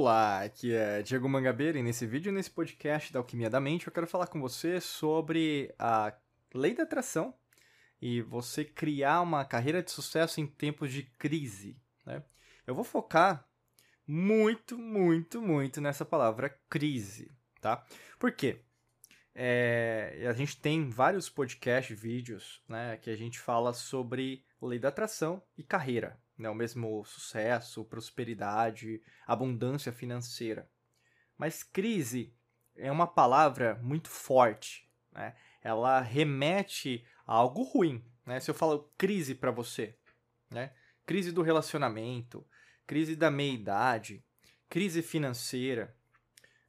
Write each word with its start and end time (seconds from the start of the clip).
Olá, 0.00 0.44
aqui 0.44 0.72
é 0.72 1.02
Diego 1.02 1.28
Mangabeira 1.28 1.76
e 1.76 1.82
nesse 1.82 2.06
vídeo, 2.06 2.30
nesse 2.30 2.48
podcast 2.48 3.12
da 3.12 3.18
Alquimia 3.18 3.50
da 3.50 3.60
Mente, 3.60 3.88
eu 3.88 3.92
quero 3.92 4.06
falar 4.06 4.28
com 4.28 4.40
você 4.40 4.80
sobre 4.80 5.74
a 5.76 6.14
lei 6.54 6.72
da 6.72 6.84
atração 6.84 7.34
e 8.00 8.22
você 8.22 8.64
criar 8.64 9.20
uma 9.22 9.44
carreira 9.44 9.82
de 9.82 9.90
sucesso 9.90 10.40
em 10.40 10.46
tempos 10.46 10.92
de 10.92 11.02
crise. 11.02 11.76
Né? 12.06 12.22
Eu 12.64 12.76
vou 12.76 12.84
focar 12.84 13.44
muito, 14.06 14.78
muito, 14.78 15.42
muito 15.42 15.80
nessa 15.80 16.04
palavra 16.04 16.56
crise, 16.70 17.32
tá? 17.60 17.84
Por 18.20 18.30
quê? 18.30 18.60
É, 19.34 20.26
a 20.30 20.32
gente 20.32 20.60
tem 20.60 20.88
vários 20.88 21.28
podcasts, 21.28 22.00
vídeos, 22.00 22.62
né, 22.68 22.98
que 22.98 23.10
a 23.10 23.16
gente 23.16 23.40
fala 23.40 23.72
sobre 23.72 24.44
lei 24.62 24.78
da 24.78 24.90
atração 24.90 25.42
e 25.56 25.64
carreira, 25.64 26.16
né? 26.38 26.48
O 26.48 26.54
mesmo 26.54 27.04
sucesso, 27.04 27.84
prosperidade, 27.84 29.02
abundância 29.26 29.92
financeira. 29.92 30.70
Mas 31.36 31.62
crise 31.62 32.34
é 32.76 32.90
uma 32.90 33.06
palavra 33.06 33.78
muito 33.82 34.08
forte, 34.08 34.88
né? 35.12 35.34
Ela 35.62 36.00
remete 36.00 37.04
a 37.26 37.34
algo 37.34 37.62
ruim, 37.62 38.04
né? 38.24 38.38
Se 38.40 38.50
eu 38.50 38.54
falo 38.54 38.90
crise 38.96 39.34
para 39.34 39.50
você, 39.50 39.96
né? 40.50 40.72
Crise 41.04 41.32
do 41.32 41.42
relacionamento, 41.42 42.46
crise 42.86 43.16
da 43.16 43.30
meia-idade, 43.30 44.24
crise 44.68 45.02
financeira, 45.02 45.96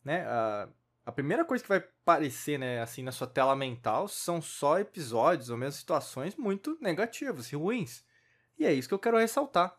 né? 0.04 0.26
A, 0.26 0.70
a 1.06 1.12
primeira 1.12 1.44
coisa 1.44 1.64
que 1.64 1.70
vai 1.70 1.80
aparecer, 1.80 2.60
né, 2.60 2.82
assim, 2.82 3.02
na 3.02 3.12
sua 3.12 3.26
tela 3.26 3.56
mental 3.56 4.08
são 4.08 4.42
só 4.42 4.80
episódios 4.80 5.50
ou 5.50 5.58
mesmo 5.58 5.74
situações 5.74 6.36
muito 6.36 6.78
negativas 6.80 7.52
e 7.52 7.56
ruins. 7.56 8.04
E 8.60 8.66
é 8.66 8.74
isso 8.74 8.88
que 8.88 8.94
eu 8.94 9.00
quero 9.00 9.18
ressaltar. 9.18 9.76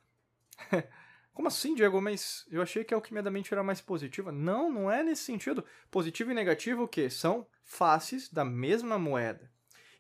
Como 1.33 1.49
assim, 1.49 1.75
Diego? 1.75 2.01
Mas 2.01 2.47
eu 2.51 2.63
achei 2.63 2.83
que 2.83 2.93
a 2.93 2.97
alquimia 2.97 3.23
da 3.23 3.31
mente 3.31 3.53
era 3.53 3.63
mais 3.63 3.81
positiva. 3.81 4.33
Não, 4.33 4.71
não 4.71 4.91
é 4.91 5.03
nesse 5.03 5.23
sentido. 5.23 5.65
Positivo 5.91 6.31
e 6.31 6.35
negativo 6.35 6.85
o 6.85 6.89
quê? 6.89 7.09
São 7.09 7.47
faces 7.63 8.29
da 8.29 8.45
mesma 8.45 8.99
moeda. 8.99 9.51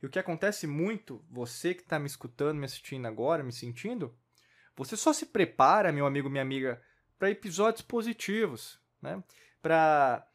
E 0.03 0.07
o 0.07 0.09
que 0.09 0.19
acontece 0.19 0.67
muito, 0.67 1.25
você 1.31 1.75
que 1.75 1.83
está 1.83 1.99
me 1.99 2.07
escutando, 2.07 2.59
me 2.59 2.65
assistindo 2.65 3.07
agora, 3.07 3.43
me 3.43 3.53
sentindo, 3.53 4.15
você 4.75 4.97
só 4.97 5.13
se 5.13 5.27
prepara, 5.27 5.93
meu 5.93 6.07
amigo, 6.07 6.31
minha 6.31 6.43
amiga, 6.43 6.83
para 7.19 7.31
episódios 7.31 7.83
positivos, 7.83 8.81
né? 9.01 9.23
Para 9.61 10.27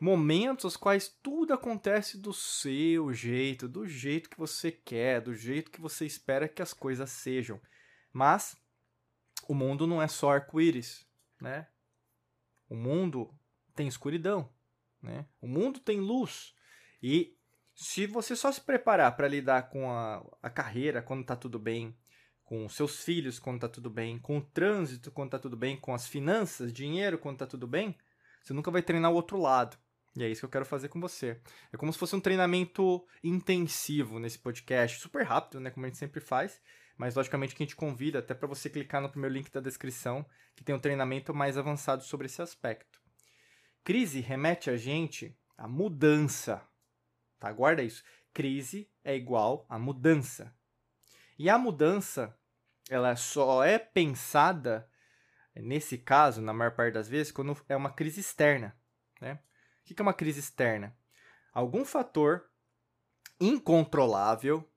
momentos 0.00 0.64
os 0.64 0.76
quais 0.76 1.08
tudo 1.22 1.54
acontece 1.54 2.18
do 2.18 2.32
seu 2.32 3.12
jeito, 3.12 3.68
do 3.68 3.86
jeito 3.86 4.28
que 4.28 4.38
você 4.38 4.72
quer, 4.72 5.20
do 5.20 5.34
jeito 5.34 5.70
que 5.70 5.80
você 5.80 6.04
espera 6.04 6.48
que 6.48 6.62
as 6.62 6.74
coisas 6.74 7.10
sejam. 7.10 7.60
Mas 8.12 8.56
o 9.48 9.54
mundo 9.54 9.86
não 9.86 10.00
é 10.00 10.08
só 10.08 10.32
arco-íris, 10.32 11.06
né? 11.40 11.66
O 12.68 12.74
mundo 12.74 13.32
tem 13.74 13.88
escuridão, 13.88 14.48
né? 15.02 15.26
O 15.40 15.48
mundo 15.48 15.80
tem 15.80 16.00
luz. 16.00 16.54
E 17.02 17.36
se 17.74 18.06
você 18.06 18.36
só 18.36 18.52
se 18.52 18.60
preparar 18.60 19.16
para 19.16 19.28
lidar 19.28 19.68
com 19.70 19.90
a, 19.90 20.24
a 20.42 20.50
carreira 20.50 21.02
quando 21.02 21.22
está 21.22 21.34
tudo 21.34 21.58
bem, 21.58 21.96
com 22.44 22.68
seus 22.68 23.02
filhos 23.02 23.38
quando 23.38 23.56
está 23.56 23.68
tudo 23.68 23.88
bem, 23.88 24.18
com 24.18 24.38
o 24.38 24.42
trânsito 24.42 25.10
quando 25.10 25.28
está 25.28 25.38
tudo 25.38 25.56
bem, 25.56 25.76
com 25.76 25.94
as 25.94 26.06
finanças, 26.06 26.72
dinheiro 26.72 27.18
quando 27.18 27.36
está 27.36 27.46
tudo 27.46 27.66
bem, 27.66 27.96
você 28.42 28.52
nunca 28.52 28.70
vai 28.70 28.82
treinar 28.82 29.10
o 29.10 29.14
outro 29.14 29.38
lado. 29.38 29.76
E 30.14 30.22
é 30.22 30.28
isso 30.28 30.42
que 30.42 30.44
eu 30.44 30.50
quero 30.50 30.66
fazer 30.66 30.88
com 30.88 31.00
você. 31.00 31.40
É 31.72 31.76
como 31.76 31.92
se 31.92 31.98
fosse 31.98 32.14
um 32.14 32.20
treinamento 32.20 33.06
intensivo 33.24 34.18
nesse 34.18 34.38
podcast, 34.38 35.00
super 35.00 35.24
rápido, 35.24 35.60
né, 35.60 35.70
como 35.70 35.86
a 35.86 35.88
gente 35.88 35.98
sempre 35.98 36.20
faz, 36.20 36.60
mas 37.02 37.16
logicamente 37.16 37.52
que 37.52 37.64
a 37.64 37.66
gente 37.66 37.74
convida 37.74 38.20
até 38.20 38.32
para 38.32 38.46
você 38.46 38.70
clicar 38.70 39.02
no 39.02 39.10
primeiro 39.10 39.34
link 39.34 39.50
da 39.50 39.58
descrição, 39.58 40.24
que 40.54 40.62
tem 40.62 40.72
um 40.72 40.78
treinamento 40.78 41.34
mais 41.34 41.58
avançado 41.58 42.04
sobre 42.04 42.26
esse 42.26 42.40
aspecto. 42.40 43.02
Crise 43.82 44.20
remete 44.20 44.70
a 44.70 44.76
gente 44.76 45.36
à 45.58 45.66
mudança. 45.66 46.64
Tá? 47.40 47.50
Guarda 47.50 47.82
isso. 47.82 48.04
Crise 48.32 48.88
é 49.02 49.16
igual 49.16 49.66
a 49.68 49.80
mudança. 49.80 50.54
E 51.36 51.50
a 51.50 51.58
mudança, 51.58 52.38
ela 52.88 53.16
só 53.16 53.64
é 53.64 53.80
pensada 53.80 54.88
nesse 55.56 55.98
caso, 55.98 56.40
na 56.40 56.52
maior 56.52 56.76
parte 56.76 56.94
das 56.94 57.08
vezes, 57.08 57.32
quando 57.32 57.60
é 57.68 57.74
uma 57.74 57.90
crise 57.90 58.20
externa, 58.20 58.80
né? 59.20 59.40
O 59.80 59.92
que 59.92 60.00
é 60.00 60.02
uma 60.04 60.14
crise 60.14 60.38
externa? 60.38 60.96
Algum 61.52 61.84
fator 61.84 62.48
incontrolável 63.40 64.71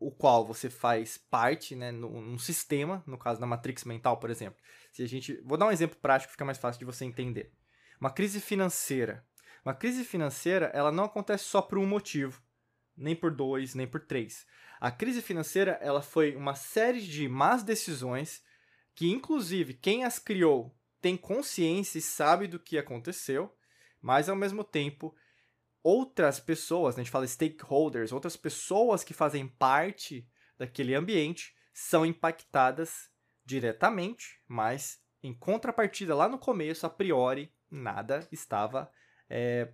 o 0.00 0.10
qual 0.10 0.46
você 0.46 0.70
faz 0.70 1.18
parte, 1.18 1.76
né, 1.76 1.92
num, 1.92 2.38
sistema, 2.38 3.04
no 3.06 3.18
caso 3.18 3.38
da 3.38 3.46
matrix 3.46 3.84
mental, 3.84 4.16
por 4.16 4.30
exemplo. 4.30 4.58
Se 4.90 5.02
a 5.02 5.06
gente, 5.06 5.38
vou 5.44 5.58
dar 5.58 5.66
um 5.66 5.70
exemplo 5.70 5.98
prático, 6.00 6.32
fica 6.32 6.44
mais 6.44 6.56
fácil 6.56 6.78
de 6.78 6.86
você 6.86 7.04
entender. 7.04 7.52
Uma 8.00 8.10
crise 8.10 8.40
financeira. 8.40 9.22
Uma 9.62 9.74
crise 9.74 10.02
financeira, 10.02 10.70
ela 10.72 10.90
não 10.90 11.04
acontece 11.04 11.44
só 11.44 11.60
por 11.60 11.78
um 11.78 11.86
motivo, 11.86 12.42
nem 12.96 13.14
por 13.14 13.30
dois, 13.30 13.74
nem 13.74 13.86
por 13.86 14.00
três. 14.00 14.46
A 14.80 14.90
crise 14.90 15.20
financeira, 15.20 15.72
ela 15.82 16.00
foi 16.00 16.34
uma 16.34 16.54
série 16.54 17.02
de 17.02 17.28
más 17.28 17.62
decisões 17.62 18.42
que, 18.94 19.10
inclusive, 19.10 19.74
quem 19.74 20.04
as 20.04 20.18
criou 20.18 20.74
tem 20.98 21.14
consciência 21.14 21.98
e 21.98 22.02
sabe 22.02 22.46
do 22.46 22.58
que 22.58 22.78
aconteceu, 22.78 23.54
mas 24.00 24.30
ao 24.30 24.36
mesmo 24.36 24.64
tempo 24.64 25.14
outras 25.82 26.38
pessoas, 26.38 26.96
né, 26.96 27.00
a 27.00 27.04
gente 27.04 27.12
fala 27.12 27.26
stakeholders, 27.26 28.12
outras 28.12 28.36
pessoas 28.36 29.02
que 29.02 29.14
fazem 29.14 29.46
parte 29.46 30.28
daquele 30.58 30.94
ambiente 30.94 31.54
são 31.72 32.04
impactadas 32.04 33.10
diretamente, 33.44 34.40
mas 34.46 35.00
em 35.22 35.34
contrapartida, 35.34 36.14
lá 36.14 36.28
no 36.28 36.38
começo, 36.38 36.86
a 36.86 36.90
priori, 36.90 37.52
nada 37.70 38.26
estava 38.32 38.90
é, 39.28 39.68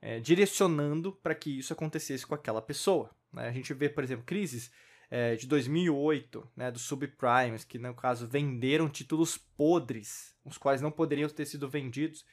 é, 0.00 0.20
direcionando 0.20 1.12
para 1.12 1.34
que 1.34 1.58
isso 1.58 1.72
acontecesse 1.72 2.26
com 2.26 2.34
aquela 2.34 2.62
pessoa. 2.62 3.10
Né? 3.32 3.48
A 3.48 3.52
gente 3.52 3.72
vê, 3.74 3.88
por 3.88 4.04
exemplo, 4.04 4.24
crises 4.24 4.70
é, 5.10 5.36
de 5.36 5.46
2008, 5.46 6.50
né, 6.56 6.70
dos 6.70 6.82
subprimes, 6.82 7.64
que 7.64 7.78
no 7.78 7.94
caso 7.94 8.26
venderam 8.26 8.88
títulos 8.88 9.36
podres, 9.36 10.36
os 10.44 10.58
quais 10.58 10.80
não 10.80 10.90
poderiam 10.90 11.28
ter 11.28 11.46
sido 11.46 11.68
vendidos 11.68 12.24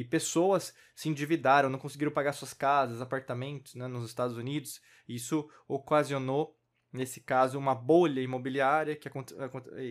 e 0.00 0.04
pessoas 0.04 0.74
se 0.94 1.08
endividaram, 1.08 1.70
não 1.70 1.78
conseguiram 1.78 2.12
pagar 2.12 2.32
suas 2.32 2.52
casas, 2.52 3.00
apartamentos 3.00 3.74
né, 3.74 3.86
nos 3.86 4.06
Estados 4.06 4.36
Unidos. 4.36 4.80
Isso 5.08 5.48
ocasionou, 5.66 6.58
nesse 6.92 7.20
caso, 7.20 7.58
uma 7.58 7.74
bolha 7.74 8.20
imobiliária 8.20 8.96
que, 8.96 9.08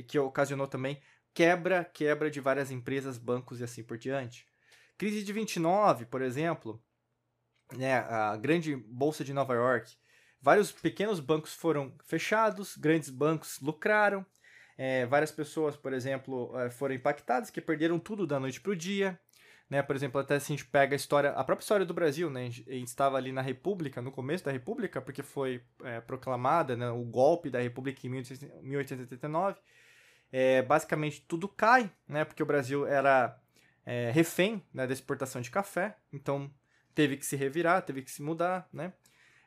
que 0.08 0.20
ocasionou 0.20 0.68
também 0.68 1.02
quebra, 1.34 1.84
quebra 1.84 2.30
de 2.30 2.40
várias 2.40 2.72
empresas, 2.72 3.18
bancos 3.18 3.60
e 3.60 3.64
assim 3.64 3.84
por 3.84 3.98
diante. 3.98 4.48
Crise 4.98 5.24
de 5.24 5.34
29, 5.34 6.06
por 6.06 6.22
exemplo, 6.22 6.82
né, 7.76 7.98
a 7.98 8.38
grande 8.38 8.76
bolsa 8.76 9.24
de 9.24 9.34
Nova 9.34 9.54
York, 9.54 9.98
vários 10.40 10.72
pequenos 10.72 11.20
bancos 11.20 11.54
foram 11.54 11.96
fechados, 12.06 12.78
grandes 12.78 13.10
bancos 13.10 13.60
lucraram, 13.60 14.26
é, 14.78 15.06
várias 15.06 15.32
pessoas, 15.32 15.76
por 15.76 15.94
exemplo, 15.94 16.58
é, 16.60 16.70
foram 16.70 16.96
impactadas, 16.96 17.50
que 17.50 17.62
perderam 17.62 17.98
tudo 17.98 18.28
da 18.28 18.40
noite 18.40 18.62
para 18.62 18.72
o 18.72 18.76
dia. 18.76 19.20
Né? 19.70 19.82
Por 19.82 19.96
exemplo, 19.96 20.22
até 20.22 20.40
se 20.40 20.54
a 20.54 20.56
gente 20.56 20.66
pega 20.66 20.96
a 20.96 20.98
história, 20.98 21.32
a 21.32 21.44
própria 21.44 21.64
história 21.64 21.86
do 21.86 21.94
Brasil, 21.94 22.30
né? 22.30 22.42
A 22.42 22.50
gente 22.50 22.88
estava 22.88 23.18
ali 23.18 23.32
na 23.32 23.42
República, 23.42 24.02
no 24.02 24.12
começo 24.12 24.46
da 24.46 24.52
República, 24.52 25.02
porque 25.02 25.24
foi 25.24 25.64
é, 25.84 26.00
proclamada 26.02 26.76
né, 26.76 26.90
o 26.92 27.04
golpe 27.04 27.50
da 27.50 27.60
República 27.60 28.06
em 28.06 28.10
1889. 28.10 29.58
É, 30.32 30.62
basicamente 30.62 31.22
tudo 31.28 31.48
cai, 31.48 31.90
né? 32.08 32.24
Porque 32.24 32.44
o 32.44 32.46
Brasil 32.46 32.86
era 32.86 33.40
é, 33.86 34.12
refém 34.12 34.64
né, 34.74 34.86
da 34.86 34.94
exportação 34.94 35.42
de 35.42 35.50
café, 35.50 35.98
então 36.12 36.52
teve 36.94 37.18
que 37.18 37.26
se 37.26 37.36
revirar, 37.36 37.82
teve 37.82 38.02
que 38.02 38.12
se 38.12 38.22
mudar, 38.22 38.68
né? 38.72 38.94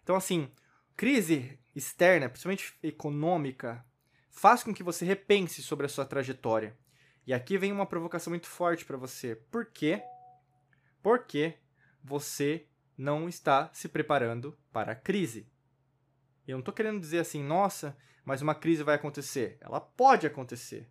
Então, 0.02 0.16
assim, 0.16 0.50
crise 0.96 1.58
externa, 1.76 2.28
principalmente 2.28 2.74
econômica, 2.82 3.84
faz 4.30 4.62
com 4.62 4.74
que 4.74 4.82
você 4.82 5.04
repense 5.04 5.62
sobre 5.62 5.86
a 5.86 5.88
sua 5.88 6.04
trajetória. 6.04 6.76
E 7.26 7.34
aqui 7.34 7.58
vem 7.58 7.72
uma 7.72 7.86
provocação 7.86 8.30
muito 8.30 8.46
forte 8.46 8.84
para 8.84 8.96
você. 8.96 9.36
Por 9.36 9.66
quê? 9.66 10.02
Porque 11.02 11.54
você 12.02 12.66
não 12.96 13.28
está 13.28 13.70
se 13.72 13.88
preparando 13.88 14.58
para 14.72 14.92
a 14.92 14.96
crise. 14.96 15.48
Eu 16.46 16.54
não 16.54 16.60
estou 16.60 16.74
querendo 16.74 17.00
dizer 17.00 17.18
assim, 17.18 17.42
nossa, 17.42 17.96
mas 18.24 18.42
uma 18.42 18.54
crise 18.54 18.82
vai 18.82 18.94
acontecer. 18.94 19.58
Ela 19.60 19.80
pode 19.80 20.26
acontecer. 20.26 20.88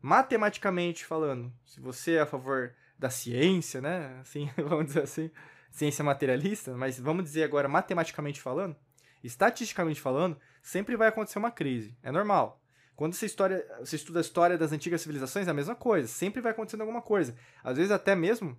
Matematicamente 0.00 1.04
falando, 1.04 1.52
se 1.64 1.80
você 1.80 2.14
é 2.14 2.20
a 2.20 2.26
favor 2.26 2.74
da 2.98 3.10
ciência, 3.10 3.80
né? 3.80 4.18
Assim, 4.20 4.50
vamos 4.56 4.86
dizer 4.86 5.02
assim, 5.02 5.30
ciência 5.70 6.04
materialista, 6.04 6.74
mas 6.74 6.98
vamos 6.98 7.24
dizer 7.24 7.44
agora 7.44 7.68
matematicamente 7.68 8.40
falando, 8.40 8.76
estatisticamente 9.22 10.00
falando, 10.00 10.38
sempre 10.62 10.96
vai 10.96 11.08
acontecer 11.08 11.38
uma 11.38 11.50
crise. 11.50 11.96
É 12.02 12.10
normal. 12.10 12.60
Quando 12.96 13.14
você, 13.14 13.24
história, 13.24 13.66
você 13.78 13.96
estuda 13.96 14.18
a 14.18 14.20
história 14.20 14.58
das 14.58 14.72
antigas 14.72 15.00
civilizações, 15.00 15.48
é 15.48 15.50
a 15.50 15.54
mesma 15.54 15.74
coisa. 15.74 16.06
Sempre 16.06 16.42
vai 16.42 16.52
acontecendo 16.52 16.82
alguma 16.82 17.00
coisa. 17.00 17.34
Às 17.64 17.78
vezes, 17.78 17.90
até 17.90 18.14
mesmo, 18.14 18.58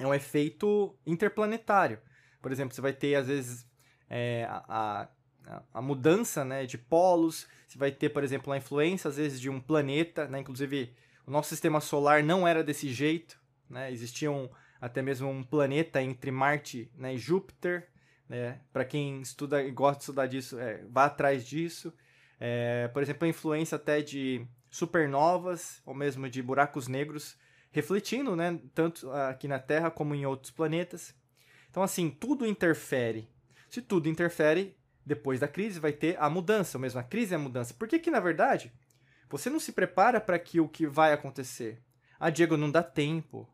é 0.00 0.06
um 0.06 0.14
efeito 0.14 0.96
interplanetário. 1.06 1.98
Por 2.40 2.50
exemplo, 2.50 2.74
você 2.74 2.80
vai 2.80 2.92
ter, 2.92 3.14
às 3.14 3.26
vezes, 3.26 3.66
é, 4.08 4.46
a, 4.48 5.08
a, 5.46 5.62
a, 5.74 5.82
mudança 5.82 6.44
né, 6.44 6.64
de 6.64 6.78
polos. 6.78 7.46
Você 7.68 7.78
vai 7.78 7.90
ter, 7.90 8.08
por 8.08 8.24
exemplo, 8.24 8.52
a 8.52 8.56
influência, 8.56 9.08
às 9.08 9.16
vezes, 9.16 9.40
de 9.40 9.50
um 9.50 9.60
planeta. 9.60 10.26
Né? 10.26 10.40
Inclusive, 10.40 10.94
o 11.26 11.30
nosso 11.30 11.50
sistema 11.50 11.80
solar 11.80 12.22
não 12.22 12.48
era 12.48 12.64
desse 12.64 12.88
jeito, 12.88 13.38
né? 13.68 13.92
Existiam 13.92 14.50
até 14.80 15.02
mesmo 15.02 15.28
um 15.28 15.44
planeta 15.44 16.02
entre 16.02 16.30
Marte 16.30 16.90
né, 16.96 17.14
e 17.14 17.18
Júpiter, 17.18 17.88
né? 18.28 18.60
Para 18.72 18.84
quem 18.84 19.20
estuda 19.20 19.62
e 19.62 19.70
gosta 19.70 19.98
de 19.98 20.02
estudar 20.02 20.26
disso, 20.26 20.58
é, 20.58 20.82
vá 20.88 21.04
atrás 21.04 21.46
disso. 21.46 21.92
É, 22.40 22.88
por 22.88 23.02
exemplo, 23.02 23.26
a 23.26 23.28
influência 23.28 23.76
até 23.76 24.00
de 24.00 24.46
supernovas 24.70 25.82
ou 25.84 25.94
mesmo 25.94 26.28
de 26.28 26.42
buracos 26.42 26.88
negros 26.88 27.36
refletindo, 27.70 28.34
né, 28.34 28.60
tanto 28.74 29.10
aqui 29.10 29.46
na 29.46 29.58
Terra 29.58 29.90
como 29.90 30.14
em 30.14 30.26
outros 30.26 30.50
planetas. 30.50 31.14
Então, 31.70 31.82
assim, 31.82 32.10
tudo 32.10 32.46
interfere. 32.46 33.28
Se 33.68 33.80
tudo 33.80 34.08
interfere, 34.08 34.76
depois 35.06 35.40
da 35.40 35.48
crise 35.48 35.78
vai 35.78 35.92
ter 35.92 36.16
a 36.20 36.28
mudança, 36.28 36.76
ou 36.76 36.82
mesmo 36.82 36.98
a 37.00 37.04
crise 37.04 37.32
é 37.32 37.36
a 37.36 37.40
mudança. 37.40 37.74
Por 37.74 37.86
que 37.86 37.98
que, 37.98 38.10
na 38.10 38.20
verdade, 38.20 38.72
você 39.28 39.48
não 39.48 39.60
se 39.60 39.72
prepara 39.72 40.20
para 40.20 40.38
que 40.38 40.60
o 40.60 40.68
que 40.68 40.86
vai 40.86 41.12
acontecer? 41.12 41.80
Ah, 42.18 42.30
Diego, 42.30 42.56
não 42.56 42.70
dá 42.70 42.82
tempo. 42.82 43.48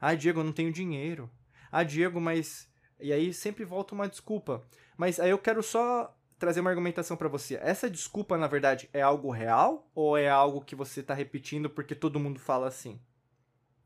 Ah, 0.00 0.14
Diego, 0.14 0.40
eu 0.40 0.44
não 0.44 0.52
tenho 0.52 0.72
dinheiro. 0.72 1.30
Ah, 1.70 1.84
Diego, 1.84 2.20
mas... 2.20 2.68
E 3.00 3.12
aí 3.12 3.32
sempre 3.32 3.64
volta 3.64 3.94
uma 3.94 4.08
desculpa. 4.08 4.66
Mas 4.96 5.18
aí 5.18 5.30
eu 5.30 5.38
quero 5.38 5.62
só 5.62 6.16
trazer 6.38 6.60
uma 6.60 6.70
argumentação 6.70 7.16
para 7.16 7.28
você. 7.28 7.54
Essa 7.62 7.88
desculpa, 7.88 8.36
na 8.36 8.48
verdade, 8.48 8.90
é 8.92 9.00
algo 9.00 9.30
real 9.30 9.88
ou 9.94 10.16
é 10.16 10.28
algo 10.28 10.64
que 10.64 10.74
você 10.74 11.00
está 11.00 11.14
repetindo 11.14 11.70
porque 11.70 11.94
todo 11.94 12.18
mundo 12.18 12.40
fala 12.40 12.66
assim? 12.66 13.00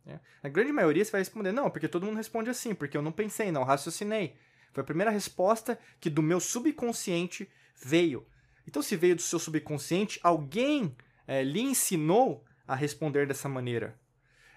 É. 0.07 0.21
A 0.43 0.49
grande 0.49 0.73
maioria 0.73 1.05
você 1.05 1.11
vai 1.11 1.21
responder, 1.21 1.53
não, 1.53 1.71
porque 1.71 1.89
todo 1.89 2.07
mundo 2.07 2.17
responde 2.17 2.49
assim, 2.49 2.75
porque 2.75 2.97
eu 2.97 3.03
não 3.03 3.11
pensei, 3.11 3.51
não 3.51 3.65
raciocinei. 3.65 4.37
Foi 4.73 4.83
a 4.83 4.87
primeira 4.87 5.11
resposta 5.11 5.79
que 6.01 6.09
do 6.09 6.23
meu 6.23 6.39
subconsciente 6.39 7.51
veio. 7.83 8.27
Então, 8.69 8.83
se 8.83 8.97
veio 8.97 9.17
do 9.17 9.23
seu 9.23 9.39
subconsciente, 9.39 10.21
alguém 10.23 10.97
é, 11.27 11.43
lhe 11.43 11.61
ensinou 11.61 12.45
a 12.67 12.75
responder 12.75 13.27
dessa 13.27 13.49
maneira. 13.49 13.99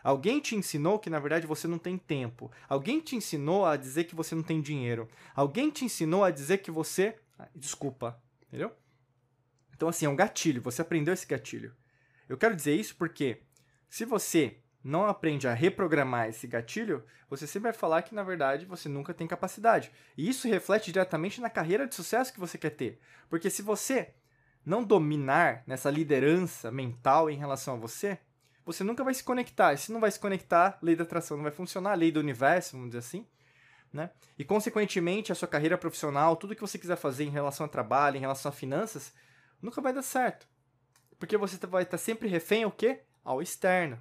Alguém 0.03 0.39
te 0.39 0.55
ensinou 0.55 0.97
que 0.97 1.09
na 1.09 1.19
verdade 1.19 1.45
você 1.45 1.67
não 1.67 1.77
tem 1.77 1.97
tempo. 1.97 2.51
Alguém 2.67 2.99
te 2.99 3.15
ensinou 3.15 3.65
a 3.65 3.75
dizer 3.75 4.05
que 4.05 4.15
você 4.15 4.33
não 4.33 4.43
tem 4.43 4.61
dinheiro. 4.61 5.09
Alguém 5.35 5.69
te 5.69 5.83
ensinou 5.83 6.23
a 6.23 6.31
dizer 6.31 6.59
que 6.59 6.71
você 6.71 7.15
Desculpa, 7.55 8.21
entendeu? 8.47 8.71
Então, 9.73 9.87
assim, 9.87 10.05
é 10.05 10.09
um 10.09 10.15
gatilho. 10.15 10.61
Você 10.61 10.81
aprendeu 10.81 11.13
esse 11.13 11.25
gatilho. 11.25 11.73
Eu 12.27 12.37
quero 12.37 12.55
dizer 12.55 12.75
isso 12.75 12.95
porque 12.95 13.43
se 13.89 14.05
você 14.05 14.59
não 14.83 15.05
aprende 15.05 15.47
a 15.47 15.53
reprogramar 15.53 16.29
esse 16.29 16.47
gatilho, 16.47 17.03
você 17.29 17.45
sempre 17.45 17.71
vai 17.71 17.73
falar 17.73 18.01
que, 18.01 18.15
na 18.15 18.23
verdade, 18.23 18.65
você 18.65 18.87
nunca 18.87 19.13
tem 19.13 19.27
capacidade. 19.27 19.91
E 20.17 20.27
isso 20.29 20.47
reflete 20.47 20.91
diretamente 20.91 21.41
na 21.41 21.49
carreira 21.49 21.87
de 21.87 21.95
sucesso 21.95 22.33
que 22.33 22.39
você 22.39 22.57
quer 22.57 22.71
ter. 22.71 22.99
Porque 23.29 23.49
se 23.49 23.61
você 23.61 24.13
não 24.65 24.83
dominar 24.83 25.63
nessa 25.67 25.89
liderança 25.89 26.71
mental 26.71 27.29
em 27.29 27.37
relação 27.37 27.75
a 27.75 27.77
você, 27.77 28.17
você 28.65 28.83
nunca 28.83 29.03
vai 29.03 29.13
se 29.13 29.23
conectar. 29.23 29.73
E 29.73 29.77
se 29.77 29.91
não 29.91 29.99
vai 29.99 30.11
se 30.11 30.19
conectar, 30.19 30.77
lei 30.81 30.95
da 30.95 31.03
atração 31.03 31.37
não 31.37 31.43
vai 31.43 31.51
funcionar, 31.51 31.95
lei 31.95 32.11
do 32.11 32.19
universo, 32.19 32.73
vamos 32.73 32.89
dizer 32.89 32.99
assim, 32.99 33.27
né? 33.91 34.11
E, 34.37 34.45
consequentemente, 34.45 35.31
a 35.31 35.35
sua 35.35 35.47
carreira 35.47 35.77
profissional, 35.77 36.35
tudo 36.35 36.55
que 36.55 36.61
você 36.61 36.77
quiser 36.77 36.95
fazer 36.95 37.23
em 37.23 37.31
relação 37.31 37.65
a 37.65 37.69
trabalho, 37.69 38.17
em 38.17 38.21
relação 38.21 38.49
a 38.49 38.53
finanças, 38.53 39.13
nunca 39.61 39.81
vai 39.81 39.91
dar 39.91 40.03
certo. 40.03 40.47
Porque 41.17 41.35
você 41.35 41.57
vai 41.67 41.83
estar 41.83 41.97
sempre 41.97 42.27
refém 42.27 42.63
ao 42.63 42.71
quê? 42.71 43.01
Ao 43.23 43.41
externo. 43.41 43.99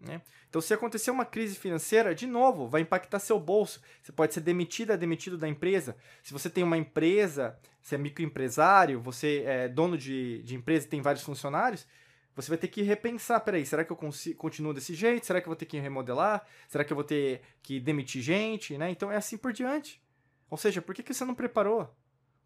Né? 0.00 0.22
Então, 0.48 0.60
se 0.60 0.72
acontecer 0.72 1.10
uma 1.10 1.24
crise 1.24 1.56
financeira, 1.56 2.14
de 2.14 2.26
novo, 2.26 2.66
vai 2.66 2.80
impactar 2.80 3.18
seu 3.18 3.38
bolso. 3.38 3.82
Você 4.02 4.10
pode 4.10 4.32
ser 4.32 4.40
demitida, 4.40 4.96
demitido 4.96 5.36
da 5.36 5.46
empresa. 5.46 5.96
Se 6.22 6.32
você 6.32 6.48
tem 6.48 6.64
uma 6.64 6.78
empresa, 6.78 7.58
você 7.82 7.96
é 7.96 7.98
microempresário, 7.98 9.00
você 9.00 9.42
é 9.46 9.68
dono 9.68 9.98
de, 9.98 10.42
de 10.42 10.54
empresa 10.54 10.86
e 10.86 10.88
tem 10.88 11.02
vários 11.02 11.22
funcionários, 11.22 11.86
você 12.34 12.48
vai 12.48 12.58
ter 12.58 12.68
que 12.68 12.80
repensar, 12.80 13.40
peraí, 13.40 13.66
será 13.66 13.84
que 13.84 13.92
eu 13.92 13.96
continuo 14.36 14.72
desse 14.72 14.94
jeito? 14.94 15.26
Será 15.26 15.40
que 15.40 15.46
eu 15.46 15.50
vou 15.50 15.56
ter 15.56 15.66
que 15.66 15.78
remodelar? 15.78 16.46
Será 16.68 16.84
que 16.84 16.92
eu 16.92 16.94
vou 16.94 17.04
ter 17.04 17.42
que 17.62 17.78
demitir 17.78 18.22
gente? 18.22 18.78
Né? 18.78 18.90
Então 18.90 19.12
é 19.12 19.16
assim 19.16 19.36
por 19.36 19.52
diante. 19.52 20.00
Ou 20.48 20.56
seja, 20.56 20.80
por 20.80 20.94
que, 20.94 21.02
que 21.02 21.12
você 21.12 21.24
não 21.24 21.34
preparou? 21.34 21.94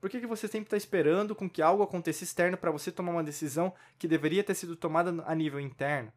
Por 0.00 0.10
que, 0.10 0.20
que 0.20 0.26
você 0.26 0.48
sempre 0.48 0.66
está 0.66 0.76
esperando 0.76 1.34
com 1.34 1.48
que 1.48 1.62
algo 1.62 1.82
aconteça 1.82 2.24
externo 2.24 2.58
para 2.58 2.70
você 2.70 2.90
tomar 2.90 3.12
uma 3.12 3.24
decisão 3.24 3.72
que 3.98 4.08
deveria 4.08 4.44
ter 4.44 4.54
sido 4.54 4.76
tomada 4.76 5.22
a 5.26 5.34
nível 5.34 5.60
interno? 5.60 6.12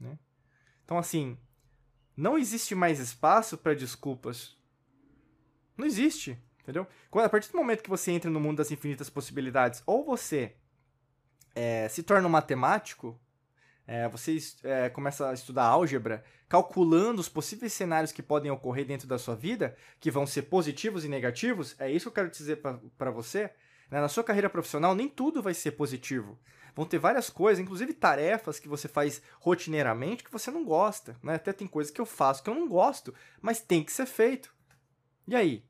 Né? 0.00 0.18
Então, 0.84 0.98
assim, 0.98 1.38
não 2.16 2.38
existe 2.38 2.74
mais 2.74 3.00
espaço 3.00 3.56
para 3.56 3.74
desculpas. 3.74 4.56
Não 5.76 5.86
existe, 5.86 6.38
entendeu? 6.60 6.86
Quando, 7.10 7.26
a 7.26 7.28
partir 7.28 7.50
do 7.50 7.58
momento 7.58 7.82
que 7.82 7.90
você 7.90 8.12
entra 8.12 8.30
no 8.30 8.40
mundo 8.40 8.58
das 8.58 8.70
infinitas 8.70 9.10
possibilidades, 9.10 9.82
ou 9.86 10.04
você 10.04 10.54
é, 11.54 11.88
se 11.88 12.02
torna 12.02 12.28
um 12.28 12.30
matemático, 12.30 13.18
é, 13.86 14.08
você 14.08 14.36
é, 14.62 14.88
começa 14.88 15.28
a 15.28 15.34
estudar 15.34 15.64
álgebra, 15.64 16.24
calculando 16.48 17.20
os 17.20 17.28
possíveis 17.28 17.72
cenários 17.72 18.12
que 18.12 18.22
podem 18.22 18.50
ocorrer 18.50 18.86
dentro 18.86 19.06
da 19.08 19.18
sua 19.18 19.34
vida, 19.34 19.76
que 20.00 20.10
vão 20.10 20.26
ser 20.26 20.42
positivos 20.42 21.04
e 21.04 21.08
negativos, 21.08 21.74
é 21.78 21.90
isso 21.90 22.04
que 22.04 22.08
eu 22.08 22.24
quero 22.24 22.30
dizer 22.30 22.62
para 22.96 23.10
você. 23.10 23.50
Né? 23.94 24.00
Na 24.00 24.08
sua 24.08 24.24
carreira 24.24 24.50
profissional, 24.50 24.92
nem 24.92 25.08
tudo 25.08 25.40
vai 25.40 25.54
ser 25.54 25.70
positivo. 25.70 26.36
Vão 26.74 26.84
ter 26.84 26.98
várias 26.98 27.30
coisas, 27.30 27.62
inclusive 27.62 27.92
tarefas 27.92 28.58
que 28.58 28.66
você 28.66 28.88
faz 28.88 29.22
rotineiramente 29.38 30.24
que 30.24 30.32
você 30.32 30.50
não 30.50 30.64
gosta. 30.64 31.16
Né? 31.22 31.36
Até 31.36 31.52
tem 31.52 31.68
coisas 31.68 31.92
que 31.92 32.00
eu 32.00 32.04
faço 32.04 32.42
que 32.42 32.50
eu 32.50 32.56
não 32.56 32.68
gosto, 32.68 33.14
mas 33.40 33.60
tem 33.60 33.84
que 33.84 33.92
ser 33.92 34.06
feito. 34.06 34.52
E 35.28 35.36
aí? 35.36 35.64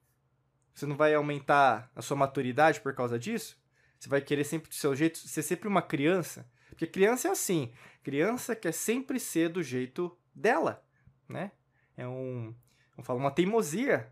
Você 0.74 0.86
não 0.86 0.96
vai 0.96 1.14
aumentar 1.14 1.90
a 1.94 2.00
sua 2.00 2.16
maturidade 2.16 2.80
por 2.80 2.94
causa 2.94 3.18
disso? 3.18 3.62
Você 4.00 4.08
vai 4.08 4.22
querer 4.22 4.44
sempre 4.44 4.70
do 4.70 4.74
seu 4.74 4.96
jeito, 4.96 5.18
ser 5.18 5.42
sempre 5.42 5.68
uma 5.68 5.82
criança. 5.82 6.50
Porque 6.70 6.86
criança 6.86 7.28
é 7.28 7.30
assim. 7.30 7.74
Criança 8.02 8.56
quer 8.56 8.72
sempre 8.72 9.20
ser 9.20 9.50
do 9.50 9.62
jeito 9.62 10.16
dela, 10.34 10.82
né? 11.28 11.52
É 11.94 12.08
um, 12.08 12.54
vamos 12.96 13.06
falar, 13.06 13.20
uma 13.20 13.30
teimosia. 13.30 14.10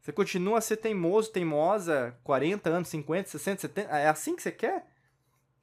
Você 0.00 0.12
continua 0.12 0.58
a 0.58 0.62
ser 0.62 0.78
teimoso, 0.78 1.30
teimosa, 1.30 2.18
40 2.24 2.70
anos, 2.70 2.88
50, 2.88 3.28
60, 3.28 3.60
70, 3.60 3.90
é 3.98 4.08
assim 4.08 4.34
que 4.34 4.42
você 4.42 4.50
quer? 4.50 4.86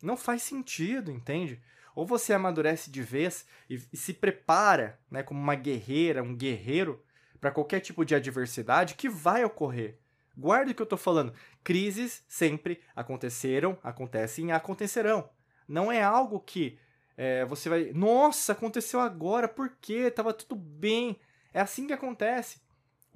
Não 0.01 0.15
faz 0.15 0.43
sentido, 0.43 1.11
entende? 1.11 1.59
Ou 1.95 2.05
você 2.05 2.33
amadurece 2.33 2.91
de 2.91 3.01
vez 3.01 3.45
e, 3.67 3.81
e 3.91 3.97
se 3.97 4.13
prepara, 4.13 4.99
né, 5.09 5.23
como 5.23 5.39
uma 5.39 5.55
guerreira, 5.55 6.21
um 6.21 6.35
guerreiro 6.35 7.03
para 7.41 7.51
qualquer 7.51 7.79
tipo 7.79 8.05
de 8.05 8.13
adversidade 8.13 8.93
que 8.93 9.09
vai 9.09 9.43
ocorrer. 9.43 9.97
Guarda 10.37 10.71
o 10.71 10.75
que 10.75 10.81
eu 10.81 10.85
estou 10.85 10.99
falando. 10.99 11.33
Crises 11.63 12.23
sempre 12.27 12.79
aconteceram, 12.95 13.77
acontecem 13.83 14.49
e 14.49 14.51
acontecerão. 14.51 15.27
Não 15.67 15.91
é 15.91 16.03
algo 16.03 16.39
que 16.39 16.77
é, 17.17 17.43
você 17.45 17.67
vai. 17.67 17.91
Nossa, 17.91 18.51
aconteceu 18.51 18.99
agora, 18.99 19.47
por 19.47 19.71
quê? 19.81 20.11
Tava 20.11 20.31
tudo 20.31 20.55
bem. 20.55 21.19
É 21.51 21.59
assim 21.59 21.87
que 21.87 21.93
acontece. 21.93 22.61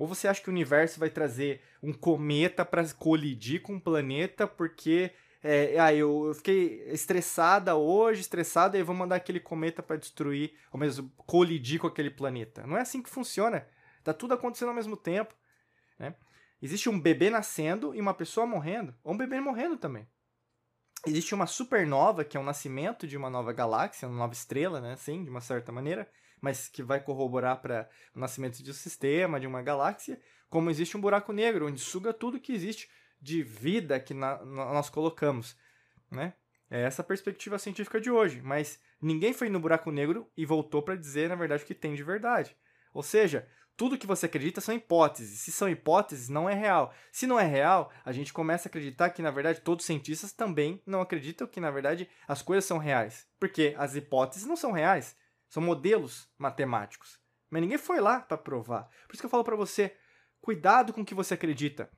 Ou 0.01 0.07
você 0.07 0.27
acha 0.27 0.41
que 0.41 0.49
o 0.49 0.51
universo 0.51 0.99
vai 0.99 1.11
trazer 1.11 1.61
um 1.83 1.93
cometa 1.93 2.65
para 2.65 2.83
colidir 2.91 3.61
com 3.61 3.73
um 3.73 3.79
planeta 3.79 4.47
porque 4.47 5.11
é, 5.43 5.79
ah, 5.79 5.93
eu 5.93 6.33
fiquei 6.33 6.81
estressada 6.87 7.75
hoje, 7.75 8.21
estressada, 8.21 8.79
e 8.79 8.81
vou 8.81 8.95
mandar 8.95 9.17
aquele 9.17 9.39
cometa 9.39 9.83
para 9.83 9.97
destruir, 9.97 10.55
ou 10.71 10.79
mesmo 10.79 11.07
colidir 11.15 11.79
com 11.79 11.85
aquele 11.85 12.09
planeta. 12.09 12.65
Não 12.65 12.77
é 12.77 12.81
assim 12.81 12.99
que 12.99 13.11
funciona. 13.11 13.67
Tá 14.03 14.11
tudo 14.11 14.33
acontecendo 14.33 14.69
ao 14.69 14.73
mesmo 14.73 14.97
tempo. 14.97 15.35
Né? 15.99 16.15
Existe 16.59 16.89
um 16.89 16.99
bebê 16.99 17.29
nascendo 17.29 17.93
e 17.93 18.01
uma 18.01 18.15
pessoa 18.15 18.47
morrendo, 18.47 18.95
ou 19.03 19.13
um 19.13 19.17
bebê 19.17 19.39
morrendo 19.39 19.77
também. 19.77 20.09
Existe 21.05 21.35
uma 21.35 21.45
supernova, 21.45 22.25
que 22.25 22.35
é 22.35 22.39
o 22.39 22.43
nascimento 22.43 23.05
de 23.05 23.15
uma 23.15 23.29
nova 23.29 23.53
galáxia, 23.53 24.07
uma 24.07 24.17
nova 24.17 24.33
estrela, 24.33 24.81
né, 24.81 24.93
assim, 24.93 25.23
de 25.23 25.29
uma 25.29 25.41
certa 25.41 25.71
maneira, 25.71 26.09
mas 26.41 26.67
que 26.67 26.81
vai 26.81 26.99
corroborar 26.99 27.61
para 27.61 27.87
o 28.15 28.19
nascimento 28.19 28.61
de 28.61 28.71
um 28.71 28.73
sistema, 28.73 29.39
de 29.39 29.47
uma 29.47 29.61
galáxia, 29.61 30.19
como 30.49 30.69
existe 30.69 30.97
um 30.97 31.01
buraco 31.01 31.31
negro, 31.31 31.67
onde 31.67 31.79
suga 31.79 32.11
tudo 32.11 32.39
que 32.39 32.51
existe 32.51 32.89
de 33.21 33.43
vida 33.43 33.99
que 33.99 34.13
na, 34.13 34.43
nós 34.43 34.89
colocamos, 34.89 35.55
né? 36.09 36.33
É 36.69 36.81
essa 36.81 37.01
a 37.01 37.05
perspectiva 37.05 37.59
científica 37.59 37.99
de 37.99 38.09
hoje, 38.09 38.41
mas 38.41 38.79
ninguém 39.01 39.33
foi 39.33 39.49
no 39.49 39.59
buraco 39.59 39.91
negro 39.91 40.29
e 40.35 40.45
voltou 40.45 40.81
para 40.81 40.95
dizer, 40.95 41.29
na 41.29 41.35
verdade, 41.35 41.63
o 41.63 41.65
que 41.65 41.75
tem 41.75 41.93
de 41.93 42.03
verdade. 42.03 42.55
Ou 42.93 43.03
seja, 43.03 43.47
tudo 43.75 43.97
que 43.97 44.07
você 44.07 44.25
acredita 44.25 44.61
são 44.61 44.75
hipóteses. 44.75 45.39
Se 45.39 45.51
são 45.51 45.67
hipóteses, 45.69 46.29
não 46.29 46.49
é 46.49 46.53
real. 46.53 46.93
Se 47.11 47.27
não 47.27 47.39
é 47.39 47.45
real, 47.45 47.91
a 48.05 48.11
gente 48.11 48.31
começa 48.31 48.67
a 48.67 48.69
acreditar 48.69 49.09
que, 49.09 49.21
na 49.21 49.31
verdade, 49.31 49.61
todos 49.61 49.83
os 49.83 49.87
cientistas 49.87 50.31
também 50.31 50.81
não 50.85 51.01
acreditam 51.01 51.47
que, 51.47 51.59
na 51.59 51.71
verdade, 51.71 52.09
as 52.27 52.41
coisas 52.41 52.63
são 52.63 52.77
reais. 52.77 53.27
Porque 53.39 53.73
as 53.77 53.95
hipóteses 53.95 54.45
não 54.45 54.55
são 54.55 54.71
reais. 54.71 55.15
São 55.51 55.61
modelos 55.61 56.29
matemáticos. 56.37 57.19
Mas 57.49 57.61
ninguém 57.61 57.77
foi 57.77 57.99
lá 57.99 58.21
para 58.21 58.37
provar. 58.37 58.83
Por 59.05 59.13
isso 59.13 59.21
que 59.21 59.25
eu 59.25 59.29
falo 59.29 59.43
para 59.43 59.57
você, 59.57 59.93
cuidado 60.39 60.93
com 60.93 61.01
o 61.01 61.05
que 61.05 61.13
você 61.13 61.33
acredita. 61.33 61.91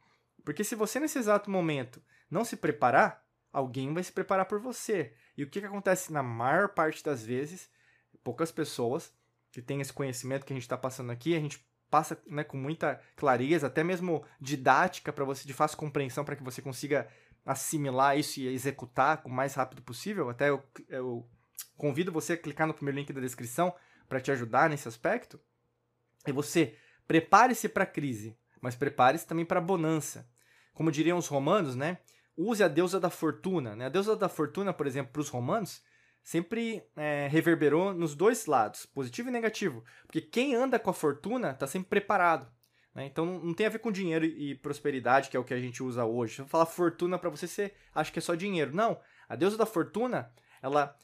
Porque 0.44 0.64
se 0.64 0.74
você, 0.74 1.00
nesse 1.00 1.20
exato 1.20 1.52
momento, 1.52 2.02
não 2.32 2.44
se 2.44 2.58
preparar, 2.58 3.24
alguém 3.52 3.94
vai 3.94 4.04
se 4.04 4.12
preparar 4.12 4.48
por 4.48 4.60
você. 4.60 5.16
E 5.38 5.44
o 5.44 5.50
que, 5.50 5.60
que 5.60 5.68
acontece 5.68 6.12
na 6.12 6.24
maior 6.24 6.70
parte 6.70 7.04
das 7.04 7.24
vezes? 7.24 7.70
Poucas 8.24 8.52
pessoas 8.52 9.14
que 9.52 9.62
tem 9.62 9.80
esse 9.80 9.94
conhecimento 9.94 10.48
que 10.48 10.54
a 10.54 10.56
gente 10.56 10.64
está 10.64 10.78
passando 10.78 11.12
aqui, 11.12 11.36
a 11.36 11.40
gente 11.40 11.64
passa 11.92 12.20
né, 12.26 12.44
com 12.44 12.58
muita 12.58 13.00
clareza, 13.16 13.68
até 13.68 13.84
mesmo 13.84 14.26
didática 14.42 15.14
para 15.14 15.24
você, 15.24 15.46
de 15.46 15.54
fácil 15.54 15.78
compreensão, 15.78 16.26
para 16.26 16.36
que 16.36 16.44
você 16.44 16.60
consiga 16.60 17.08
assimilar 17.46 18.18
isso 18.18 18.40
e 18.40 18.48
executar 18.48 19.22
o 19.24 19.30
mais 19.30 19.54
rápido 19.54 19.84
possível. 19.84 20.28
Até 20.28 20.50
eu, 20.50 20.64
eu 20.90 21.30
convido 21.78 22.12
você 22.12 22.34
a 22.34 22.38
clicar 22.38 22.68
no 22.68 22.74
primeiro 22.74 22.98
link 22.98 23.12
da 23.12 23.22
descrição 23.22 23.74
para 24.08 24.22
te 24.22 24.32
ajudar 24.32 24.70
nesse 24.70 24.88
aspecto. 24.88 25.40
É 26.26 26.32
você 26.32 26.76
prepare-se 27.08 27.68
para 27.68 27.84
a 27.84 27.88
crise, 27.88 28.38
mas 28.62 28.76
prepare-se 28.76 29.28
também 29.28 29.46
para 29.46 29.60
a 29.60 29.64
bonança. 29.64 30.30
Como 30.74 30.92
diriam 30.92 31.18
os 31.18 31.28
romanos, 31.28 31.76
né? 31.76 32.00
Use 32.36 32.64
a 32.64 32.68
deusa 32.68 33.00
da 33.00 33.10
fortuna. 33.10 33.76
Né? 33.76 33.86
A 33.86 33.90
deusa 33.90 34.16
da 34.16 34.28
fortuna, 34.28 34.74
por 34.74 34.88
exemplo, 34.88 35.12
para 35.12 35.22
os 35.22 35.30
romanos, 35.30 35.84
sempre 36.24 36.84
é, 36.96 37.28
reverberou 37.28 37.94
nos 37.94 38.16
dois 38.16 38.46
lados, 38.46 38.86
positivo 38.86 39.30
e 39.30 39.32
negativo. 39.32 39.84
Porque 40.08 40.22
quem 40.22 40.56
anda 40.56 40.80
com 40.80 40.90
a 40.90 40.94
fortuna 40.94 41.52
está 41.52 41.68
sempre 41.68 41.90
preparado. 41.90 42.48
Né? 42.96 43.06
Então 43.06 43.26
não 43.26 43.54
tem 43.54 43.66
a 43.66 43.70
ver 43.70 43.80
com 43.80 43.92
dinheiro 43.92 44.26
e 44.26 44.56
prosperidade, 44.56 45.30
que 45.30 45.38
é 45.38 45.40
o 45.40 45.44
que 45.44 45.54
a 45.54 45.60
gente 45.60 45.84
usa 45.84 46.06
hoje. 46.06 46.36
Se 46.36 46.42
eu 46.42 46.48
falar 46.48 46.66
fortuna 46.66 47.20
para 47.20 47.30
você, 47.30 47.48
você 47.48 47.74
acha 47.94 48.12
que 48.12 48.20
é 48.20 48.22
só 48.22 48.34
dinheiro. 48.34 48.74
Não. 48.74 49.00
A 49.28 49.36
deusa 49.36 49.58
da 49.58 49.66
fortuna, 49.66 50.32
ela 50.62 50.96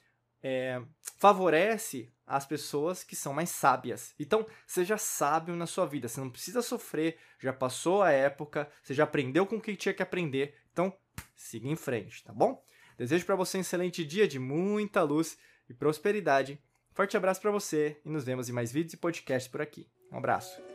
é, 0.41 0.81
favorece 1.17 2.11
as 2.25 2.45
pessoas 2.45 3.03
que 3.03 3.15
são 3.15 3.33
mais 3.33 3.49
sábias. 3.49 4.13
Então, 4.19 4.45
seja 4.67 4.97
sábio 4.97 5.55
na 5.55 5.65
sua 5.65 5.85
vida. 5.85 6.07
Você 6.07 6.19
não 6.19 6.29
precisa 6.29 6.61
sofrer, 6.61 7.17
já 7.39 7.51
passou 7.51 8.01
a 8.01 8.11
época, 8.11 8.69
você 8.83 8.93
já 8.93 9.03
aprendeu 9.03 9.45
com 9.45 9.55
o 9.55 9.61
que 9.61 9.75
tinha 9.75 9.93
que 9.93 10.03
aprender. 10.03 10.55
Então, 10.71 10.95
siga 11.35 11.67
em 11.67 11.75
frente, 11.75 12.23
tá 12.23 12.31
bom? 12.31 12.63
Desejo 12.97 13.25
para 13.25 13.35
você 13.35 13.57
um 13.57 13.61
excelente 13.61 14.05
dia 14.05 14.27
de 14.27 14.37
muita 14.37 15.01
luz 15.01 15.37
e 15.67 15.73
prosperidade. 15.73 16.61
Forte 16.93 17.15
abraço 17.15 17.41
para 17.41 17.51
você 17.51 17.99
e 18.05 18.09
nos 18.09 18.25
vemos 18.25 18.49
em 18.49 18.53
mais 18.53 18.71
vídeos 18.71 18.93
e 18.93 18.97
podcasts 18.97 19.49
por 19.49 19.61
aqui. 19.61 19.89
Um 20.11 20.17
abraço. 20.17 20.68